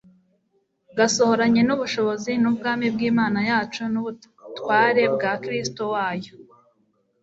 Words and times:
gasohoranye 0.97 1.61
n'ubushobozi 1.65 2.31
n'ubwami 2.41 2.85
bw'Imana 2.93 3.39
yacu 3.49 3.81
n'ubutware 3.93 5.03
bwa 5.15 5.31
Kristo 5.43 5.81
wayo. 5.93 6.33